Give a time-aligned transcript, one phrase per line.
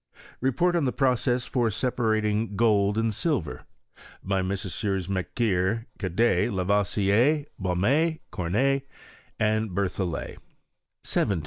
[0.39, 3.67] Report on the Process for separating Gold and Silver.
[4.23, 5.07] By Messrs.
[5.07, 8.81] Macqiier, Cadet, lavoisier* Baume, Cornette,
[9.39, 10.39] and Berthollet.